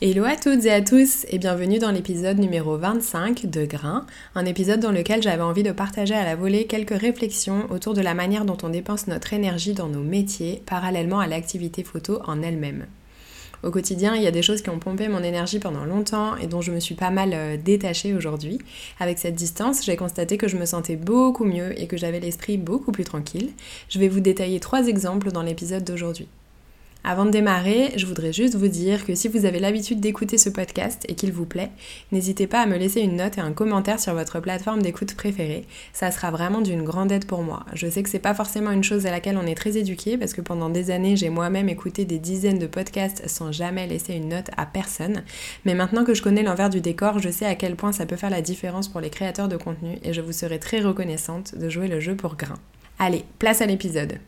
[0.00, 4.06] Hello à toutes et à tous et bienvenue dans l'épisode numéro 25 de Grain,
[4.36, 8.00] un épisode dans lequel j'avais envie de partager à la volée quelques réflexions autour de
[8.00, 12.42] la manière dont on dépense notre énergie dans nos métiers parallèlement à l'activité photo en
[12.42, 12.86] elle-même.
[13.64, 16.46] Au quotidien, il y a des choses qui ont pompé mon énergie pendant longtemps et
[16.46, 18.60] dont je me suis pas mal euh, détachée aujourd'hui.
[19.00, 22.56] Avec cette distance, j'ai constaté que je me sentais beaucoup mieux et que j'avais l'esprit
[22.56, 23.50] beaucoup plus tranquille.
[23.88, 26.28] Je vais vous détailler trois exemples dans l'épisode d'aujourd'hui.
[27.10, 30.50] Avant de démarrer, je voudrais juste vous dire que si vous avez l'habitude d'écouter ce
[30.50, 31.70] podcast et qu'il vous plaît,
[32.12, 35.64] n'hésitez pas à me laisser une note et un commentaire sur votre plateforme d'écoute préférée.
[35.94, 37.64] Ça sera vraiment d'une grande aide pour moi.
[37.72, 40.34] Je sais que c'est pas forcément une chose à laquelle on est très éduqué parce
[40.34, 44.28] que pendant des années, j'ai moi-même écouté des dizaines de podcasts sans jamais laisser une
[44.28, 45.22] note à personne.
[45.64, 48.16] Mais maintenant que je connais l'envers du décor, je sais à quel point ça peut
[48.16, 51.70] faire la différence pour les créateurs de contenu et je vous serai très reconnaissante de
[51.70, 52.58] jouer le jeu pour grain.
[52.98, 54.18] Allez, place à l'épisode.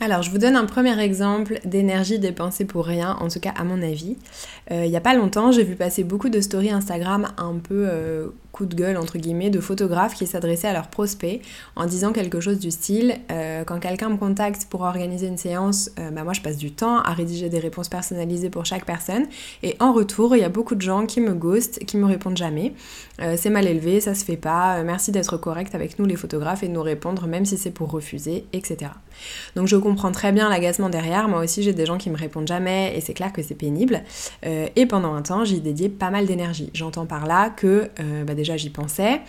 [0.00, 3.62] Alors, je vous donne un premier exemple d'énergie dépensée pour rien, en tout cas à
[3.62, 4.16] mon avis.
[4.72, 7.86] Euh, il n'y a pas longtemps, j'ai vu passer beaucoup de stories Instagram un peu
[7.88, 11.40] euh, coup de gueule, entre guillemets, de photographes qui s'adressaient à leurs prospects
[11.76, 15.90] en disant quelque chose du style euh, Quand quelqu'un me contacte pour organiser une séance,
[16.12, 19.26] bah moi je passe du temps à rédiger des réponses personnalisées pour chaque personne,
[19.62, 22.36] et en retour, il y a beaucoup de gens qui me ghostent, qui me répondent
[22.36, 22.74] jamais.
[23.36, 26.68] c'est mal élevé, ça se fait pas, merci d'être correct avec nous les photographes et
[26.68, 28.90] de nous répondre même si c'est pour refuser, etc.
[29.56, 31.28] Donc je comprends très bien l'agacement derrière.
[31.28, 34.02] Moi aussi, j'ai des gens qui me répondent jamais et c'est clair que c'est pénible.
[34.44, 36.70] Euh, et pendant un temps, j'y dédiais pas mal d'énergie.
[36.74, 39.20] J'entends par là que euh, bah déjà j'y pensais.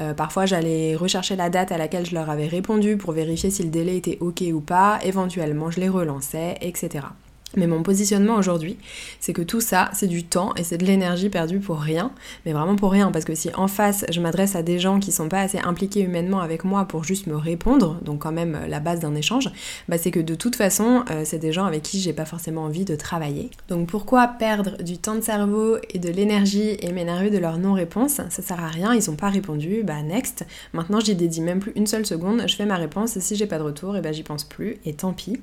[0.00, 3.62] Euh, parfois, j'allais rechercher la date à laquelle je leur avais répondu pour vérifier si
[3.62, 4.98] le délai était ok ou pas.
[5.02, 7.06] Éventuellement, je les relançais, etc.
[7.54, 8.76] Mais mon positionnement aujourd'hui,
[9.20, 12.10] c'est que tout ça, c'est du temps et c'est de l'énergie perdue pour rien,
[12.44, 15.12] mais vraiment pour rien, parce que si en face, je m'adresse à des gens qui
[15.12, 18.80] sont pas assez impliqués humainement avec moi pour juste me répondre, donc quand même la
[18.80, 19.50] base d'un échange,
[19.88, 22.64] bah c'est que de toute façon, euh, c'est des gens avec qui j'ai pas forcément
[22.64, 23.50] envie de travailler.
[23.68, 28.20] Donc pourquoi perdre du temps de cerveau et de l'énergie et m'énerver de leur non-réponse
[28.28, 30.44] Ça sert à rien, ils ont pas répondu, bah next.
[30.72, 33.46] Maintenant, j'y dédie même plus une seule seconde, je fais ma réponse, et si j'ai
[33.46, 35.40] pas de retour, et bah j'y pense plus, et tant pis.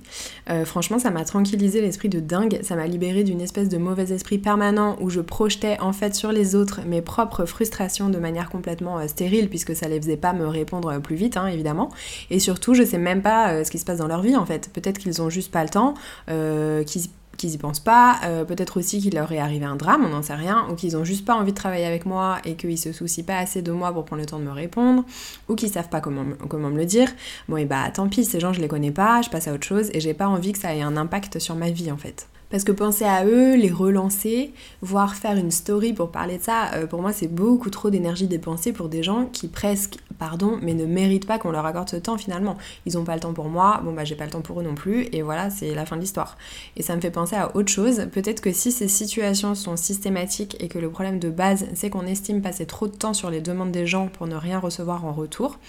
[0.50, 4.38] Euh, franchement, ça m'a tranquillisé de dingue, ça m'a libéré d'une espèce de mauvais esprit
[4.38, 9.00] permanent où je projetais en fait sur les autres mes propres frustrations de manière complètement
[9.00, 11.92] euh, stérile puisque ça les faisait pas me répondre euh, plus vite hein, évidemment.
[12.30, 14.46] Et surtout je sais même pas euh, ce qui se passe dans leur vie en
[14.46, 14.70] fait.
[14.74, 15.94] Peut-être qu'ils ont juste pas le temps,
[16.28, 20.22] qu'ils qu'ils y pensent pas, peut-être aussi qu'il leur est arrivé un drame, on n'en
[20.22, 22.92] sait rien, ou qu'ils ont juste pas envie de travailler avec moi et qu'ils se
[22.92, 25.04] soucient pas assez de moi pour prendre le temps de me répondre,
[25.50, 27.10] ou qu'ils savent pas comment, comment me le dire.
[27.50, 29.66] Bon et bah tant pis, ces gens je les connais pas, je passe à autre
[29.66, 32.28] chose et j'ai pas envie que ça ait un impact sur ma vie en fait.
[32.50, 36.72] Parce que penser à eux, les relancer, voire faire une story pour parler de ça,
[36.76, 40.74] euh, pour moi c'est beaucoup trop d'énergie dépensée pour des gens qui presque, pardon, mais
[40.74, 42.56] ne méritent pas qu'on leur accorde ce temps finalement.
[42.86, 44.64] Ils ont pas le temps pour moi, bon bah j'ai pas le temps pour eux
[44.64, 46.38] non plus, et voilà, c'est la fin de l'histoire.
[46.78, 50.56] Et ça me fait penser à autre chose, peut-être que si ces situations sont systématiques
[50.62, 53.42] et que le problème de base c'est qu'on estime passer trop de temps sur les
[53.42, 55.60] demandes des gens pour ne rien recevoir en retour,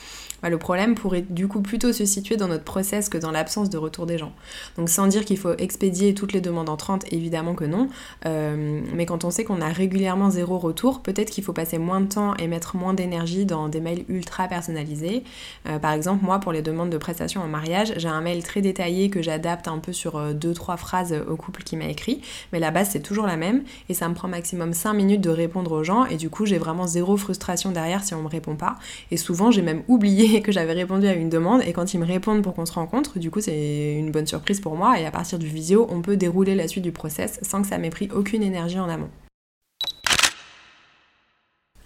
[0.41, 3.70] bah, le problème pourrait du coup plutôt se situer dans notre process que dans l'absence
[3.70, 4.32] de retour des gens.
[4.76, 7.88] Donc sans dire qu'il faut expédier toutes les demandes entrantes, évidemment que non,
[8.26, 12.00] euh, mais quand on sait qu'on a régulièrement zéro retour, peut-être qu'il faut passer moins
[12.00, 15.25] de temps et mettre moins d'énergie dans des mails ultra personnalisés.
[15.69, 18.60] Euh, par exemple, moi pour les demandes de prestations en mariage, j'ai un mail très
[18.60, 22.21] détaillé que j'adapte un peu sur 2-3 euh, phrases au couple qui m'a écrit,
[22.53, 25.31] mais la base c'est toujours la même et ça me prend maximum 5 minutes de
[25.31, 28.56] répondre aux gens et du coup j'ai vraiment zéro frustration derrière si on me répond
[28.56, 28.77] pas.
[29.10, 32.06] Et souvent j'ai même oublié que j'avais répondu à une demande et quand ils me
[32.06, 35.11] répondent pour qu'on se rencontre, du coup c'est une bonne surprise pour moi et à
[35.11, 38.08] partir du visio, on peut dérouler la suite du process sans que ça m'ait pris
[38.14, 39.11] aucune énergie en amont.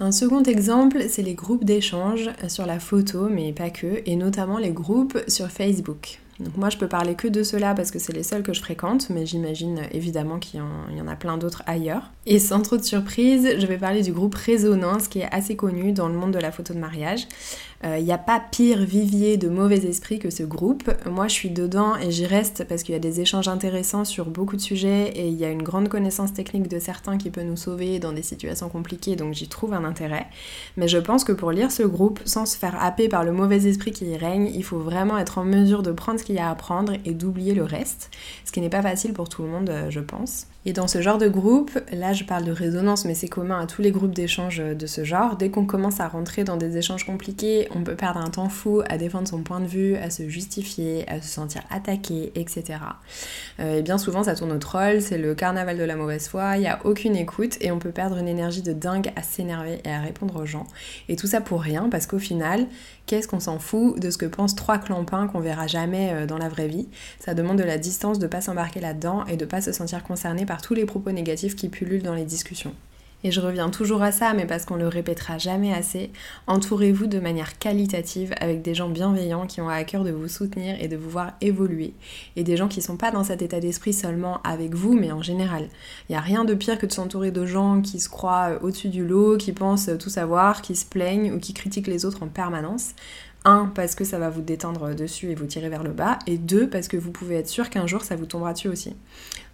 [0.00, 4.58] Un second exemple, c'est les groupes d'échange sur la photo, mais pas que, et notamment
[4.58, 6.20] les groupes sur Facebook.
[6.40, 8.60] Donc moi je peux parler que de cela parce que c'est les seuls que je
[8.60, 12.10] fréquente, mais j'imagine évidemment qu'il y, en a plein d'autres ailleurs.
[12.26, 15.92] Et sans trop de surprise, je vais parler du groupe Résonance qui est assez connu
[15.92, 17.26] dans le monde de la photo de mariage.
[17.84, 20.90] Il euh, n'y a pas pire vivier de mauvais esprit que ce groupe.
[21.08, 24.26] Moi, je suis dedans et j'y reste parce qu'il y a des échanges intéressants sur
[24.26, 27.42] beaucoup de sujets et il y a une grande connaissance technique de certains qui peut
[27.42, 30.26] nous sauver dans des situations compliquées, donc j'y trouve un intérêt.
[30.76, 33.68] Mais je pense que pour lire ce groupe, sans se faire happer par le mauvais
[33.68, 36.48] esprit qui y règne, il faut vraiment être en mesure de prendre ce y a
[36.48, 38.10] à apprendre et d'oublier le reste,
[38.44, 40.46] ce qui n'est pas facile pour tout le monde, euh, je pense.
[40.66, 43.66] Et dans ce genre de groupe, là je parle de résonance, mais c'est commun à
[43.66, 47.06] tous les groupes d'échanges de ce genre, dès qu'on commence à rentrer dans des échanges
[47.06, 50.28] compliqués, on peut perdre un temps fou à défendre son point de vue, à se
[50.28, 52.80] justifier, à se sentir attaqué, etc.
[53.60, 56.56] Euh, et bien souvent ça tourne au troll, c'est le carnaval de la mauvaise foi,
[56.56, 59.80] il n'y a aucune écoute et on peut perdre une énergie de dingue à s'énerver
[59.84, 60.66] et à répondre aux gens.
[61.08, 62.66] Et tout ça pour rien, parce qu'au final,
[63.06, 66.38] qu'est-ce qu'on s'en fout de ce que pensent trois clampins qu'on verra jamais euh, dans
[66.38, 66.88] la vraie vie
[67.18, 70.46] Ça demande de la distance, de pas s'embarquer là-dedans et de pas se sentir concerné
[70.46, 72.74] par tous les propos négatifs qui pullulent dans les discussions.
[73.24, 76.12] Et je reviens toujours à ça, mais parce qu'on le répétera jamais assez,
[76.46, 80.76] entourez-vous de manière qualitative avec des gens bienveillants qui ont à cœur de vous soutenir
[80.80, 81.94] et de vous voir évoluer.
[82.36, 85.20] Et des gens qui sont pas dans cet état d'esprit seulement avec vous, mais en
[85.20, 85.68] général.
[86.08, 88.58] Il n'y a rien de pire que de s'entourer de gens qui se croient euh,
[88.62, 92.22] au-dessus du lot, qui pensent tout savoir, qui se plaignent ou qui critiquent les autres
[92.22, 92.90] en permanence.
[93.44, 96.18] Un, parce que ça va vous détendre dessus et vous tirer vers le bas.
[96.26, 98.96] Et deux, parce que vous pouvez être sûr qu'un jour ça vous tombera dessus aussi.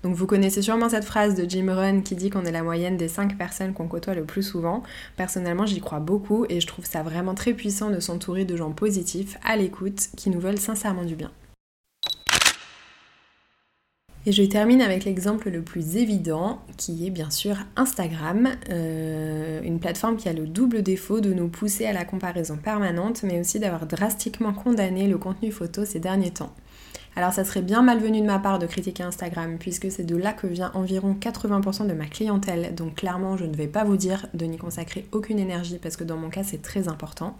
[0.02, 2.96] Donc vous connaissez sûrement cette phrase de Jim Rohn qui dit qu'on est la moyenne
[2.96, 4.82] des 5 personnes qu'on côtoie le plus souvent.
[5.16, 8.72] Personnellement, j'y crois beaucoup et je trouve ça vraiment très puissant de s'entourer de gens
[8.72, 11.30] positifs, à l'écoute, qui nous veulent sincèrement du bien.
[14.26, 19.78] Et je termine avec l'exemple le plus évident, qui est bien sûr Instagram, euh, une
[19.78, 23.60] plateforme qui a le double défaut de nous pousser à la comparaison permanente, mais aussi
[23.60, 26.54] d'avoir drastiquement condamné le contenu photo ces derniers temps.
[27.16, 30.32] Alors ça serait bien malvenu de ma part de critiquer Instagram, puisque c'est de là
[30.32, 34.26] que vient environ 80% de ma clientèle, donc clairement je ne vais pas vous dire
[34.32, 37.36] de n'y consacrer aucune énergie, parce que dans mon cas c'est très important.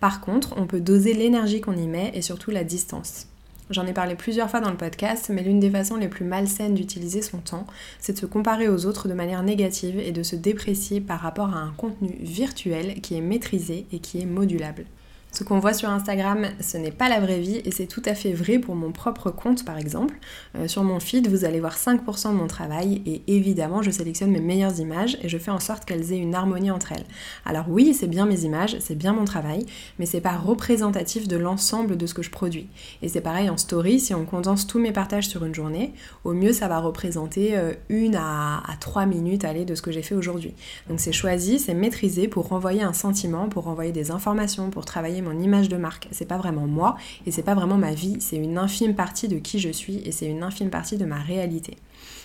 [0.00, 3.26] Par contre, on peut doser l'énergie qu'on y met et surtout la distance.
[3.72, 6.74] J'en ai parlé plusieurs fois dans le podcast, mais l'une des façons les plus malsaines
[6.74, 7.66] d'utiliser son temps,
[7.98, 11.48] c'est de se comparer aux autres de manière négative et de se déprécier par rapport
[11.48, 14.84] à un contenu virtuel qui est maîtrisé et qui est modulable.
[15.32, 18.14] Ce qu'on voit sur Instagram, ce n'est pas la vraie vie et c'est tout à
[18.14, 20.14] fait vrai pour mon propre compte par exemple.
[20.58, 24.30] Euh, sur mon feed, vous allez voir 5% de mon travail et évidemment, je sélectionne
[24.30, 27.06] mes meilleures images et je fais en sorte qu'elles aient une harmonie entre elles.
[27.46, 29.64] Alors oui, c'est bien mes images, c'est bien mon travail,
[29.98, 32.68] mais c'est pas représentatif de l'ensemble de ce que je produis.
[33.00, 35.94] Et c'est pareil en story, si on condense tous mes partages sur une journée,
[36.24, 40.14] au mieux ça va représenter euh, une à, trois minutes de ce que j'ai fait
[40.14, 40.54] aujourd'hui.
[40.88, 45.21] Donc c'est choisi, c'est maîtrisé pour renvoyer un sentiment, pour renvoyer des informations, pour travailler
[45.22, 46.08] mon image de marque.
[46.10, 46.96] C'est pas vraiment moi
[47.26, 50.12] et c'est pas vraiment ma vie, c'est une infime partie de qui je suis et
[50.12, 51.76] c'est une infime partie de ma réalité.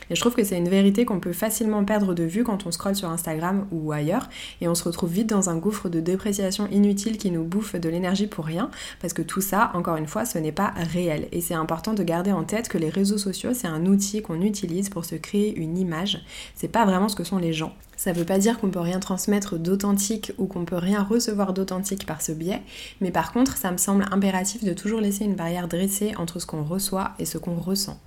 [0.09, 2.71] Et je trouve que c'est une vérité qu'on peut facilement perdre de vue quand on
[2.71, 4.29] scrolle sur Instagram ou ailleurs
[4.61, 7.89] et on se retrouve vite dans un gouffre de dépréciation inutile qui nous bouffe de
[7.89, 8.69] l'énergie pour rien
[9.01, 11.27] parce que tout ça, encore une fois, ce n'est pas réel.
[11.31, 14.41] Et c'est important de garder en tête que les réseaux sociaux, c'est un outil qu'on
[14.41, 16.23] utilise pour se créer une image.
[16.55, 17.73] C'est pas vraiment ce que sont les gens.
[17.97, 22.05] Ça veut pas dire qu'on peut rien transmettre d'authentique ou qu'on peut rien recevoir d'authentique
[22.05, 22.61] par ce biais,
[23.01, 26.45] mais par contre, ça me semble impératif de toujours laisser une barrière dressée entre ce
[26.45, 27.99] qu'on reçoit et ce qu'on ressent.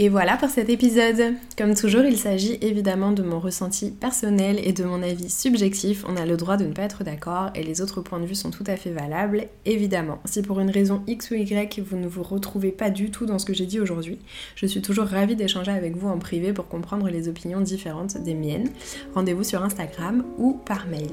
[0.00, 1.34] Et voilà pour cet épisode.
[1.56, 6.04] Comme toujours, il s'agit évidemment de mon ressenti personnel et de mon avis subjectif.
[6.06, 8.36] On a le droit de ne pas être d'accord et les autres points de vue
[8.36, 10.20] sont tout à fait valables, évidemment.
[10.24, 13.40] Si pour une raison X ou Y, vous ne vous retrouvez pas du tout dans
[13.40, 14.20] ce que j'ai dit aujourd'hui,
[14.54, 18.34] je suis toujours ravie d'échanger avec vous en privé pour comprendre les opinions différentes des
[18.34, 18.70] miennes.
[19.16, 21.10] Rendez-vous sur Instagram ou par mail.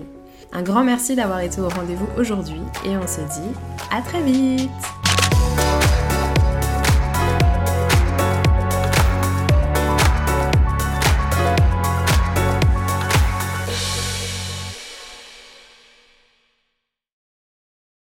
[0.54, 3.56] Un grand merci d'avoir été au rendez-vous aujourd'hui et on se dit
[3.92, 4.70] à très vite